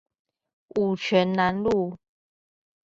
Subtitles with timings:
[0.79, 1.99] 五權南路